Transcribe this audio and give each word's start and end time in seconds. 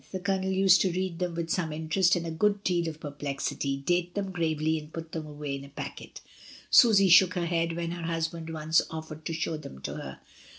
The 0.11 0.19
Colonel 0.19 0.49
used 0.51 0.81
to 0.81 0.91
read 0.91 1.19
them 1.19 1.35
with 1.35 1.51
some 1.51 1.71
interest 1.71 2.15
and 2.15 2.25
a 2.25 2.31
good 2.31 2.63
deal 2.63 2.89
of 2.89 2.99
perplexity, 2.99 3.77
date 3.77 4.15
them 4.15 4.31
gravely 4.31 4.79
and 4.79 4.91
put 4.91 5.11
them 5.11 5.27
away 5.27 5.55
in 5.55 5.63
a 5.63 5.69
packet 5.69 6.21
Susy 6.71 7.07
shook 7.07 7.35
her 7.35 7.45
head 7.45 7.75
when 7.75 7.91
her 7.91 8.07
husband 8.07 8.49
once 8.51 8.81
offered 8.89 9.25
to 9.27 9.33
show 9.33 9.57
them 9.57 9.79
to 9.81 9.97
her. 9.97 10.19